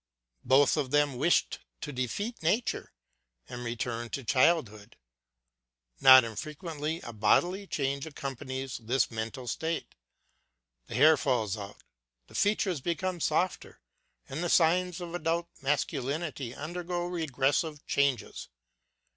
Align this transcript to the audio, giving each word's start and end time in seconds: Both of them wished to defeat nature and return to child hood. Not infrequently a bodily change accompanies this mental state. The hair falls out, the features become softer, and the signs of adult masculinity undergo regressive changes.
Both 0.45 0.77
of 0.77 0.89
them 0.89 1.13
wished 1.15 1.59
to 1.81 1.93
defeat 1.93 2.41
nature 2.41 2.91
and 3.47 3.63
return 3.63 4.09
to 4.09 4.23
child 4.23 4.69
hood. 4.69 4.97
Not 5.99 6.23
infrequently 6.23 7.01
a 7.01 7.13
bodily 7.13 7.67
change 7.67 8.07
accompanies 8.07 8.79
this 8.79 9.11
mental 9.11 9.45
state. 9.47 9.93
The 10.87 10.95
hair 10.95 11.17
falls 11.17 11.55
out, 11.55 11.83
the 12.25 12.33
features 12.33 12.81
become 12.81 13.19
softer, 13.19 13.79
and 14.27 14.43
the 14.43 14.49
signs 14.49 15.01
of 15.01 15.13
adult 15.13 15.49
masculinity 15.61 16.55
undergo 16.55 17.05
regressive 17.05 17.85
changes. 17.85 18.49